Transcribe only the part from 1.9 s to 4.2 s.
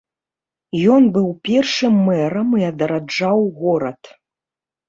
мэрам і адраджаў горад.